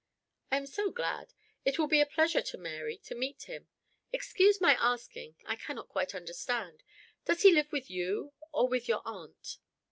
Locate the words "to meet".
3.03-3.43